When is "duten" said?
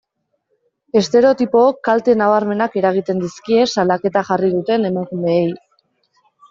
4.59-4.93